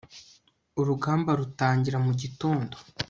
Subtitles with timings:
[0.79, 2.75] urugamba rutangira mu gitondo